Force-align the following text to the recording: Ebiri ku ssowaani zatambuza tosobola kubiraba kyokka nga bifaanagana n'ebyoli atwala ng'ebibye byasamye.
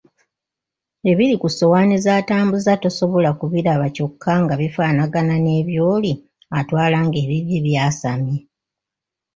Ebiri 1.11 1.35
ku 1.41 1.47
ssowaani 1.51 1.95
zatambuza 2.05 2.73
tosobola 2.83 3.29
kubiraba 3.39 3.87
kyokka 3.95 4.33
nga 4.43 4.55
bifaanagana 4.61 5.35
n'ebyoli 5.43 6.11
atwala 6.59 6.97
ng'ebibye 7.05 7.57
byasamye. 7.65 8.37